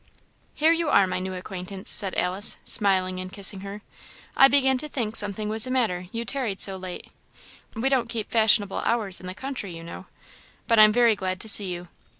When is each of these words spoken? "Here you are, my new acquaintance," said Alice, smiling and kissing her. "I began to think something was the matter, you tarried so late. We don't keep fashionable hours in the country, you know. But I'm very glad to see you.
"Here 0.55 0.71
you 0.71 0.89
are, 0.89 1.05
my 1.05 1.19
new 1.19 1.35
acquaintance," 1.35 1.87
said 1.87 2.15
Alice, 2.17 2.57
smiling 2.63 3.19
and 3.19 3.31
kissing 3.31 3.59
her. 3.59 3.83
"I 4.35 4.47
began 4.47 4.79
to 4.79 4.89
think 4.89 5.15
something 5.15 5.47
was 5.47 5.65
the 5.65 5.69
matter, 5.69 6.07
you 6.11 6.25
tarried 6.25 6.59
so 6.59 6.75
late. 6.75 7.11
We 7.75 7.87
don't 7.87 8.09
keep 8.09 8.31
fashionable 8.31 8.79
hours 8.79 9.21
in 9.21 9.27
the 9.27 9.35
country, 9.35 9.77
you 9.77 9.83
know. 9.83 10.07
But 10.65 10.79
I'm 10.79 10.91
very 10.91 11.15
glad 11.15 11.39
to 11.41 11.47
see 11.47 11.71
you. 11.71 11.87